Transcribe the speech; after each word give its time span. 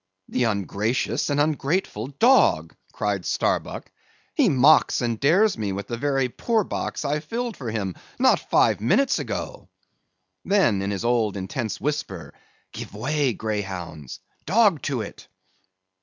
"The 0.29 0.45
ungracious 0.45 1.29
and 1.29 1.39
ungrateful 1.39 2.07
dog!" 2.07 2.73
cried 2.91 3.23
Starbuck; 3.23 3.91
"he 4.33 4.49
mocks 4.49 4.99
and 4.99 5.19
dares 5.19 5.59
me 5.59 5.71
with 5.73 5.85
the 5.85 5.95
very 5.95 6.27
poor 6.27 6.63
box 6.63 7.05
I 7.05 7.19
filled 7.19 7.55
for 7.55 7.69
him 7.69 7.93
not 8.17 8.49
five 8.49 8.81
minutes 8.81 9.19
ago!"—then 9.19 10.81
in 10.81 10.89
his 10.89 11.05
old 11.05 11.37
intense 11.37 11.79
whisper—"Give 11.79 12.95
way, 12.95 13.33
greyhounds! 13.33 14.21
Dog 14.47 14.81
to 14.81 15.01
it!" 15.03 15.27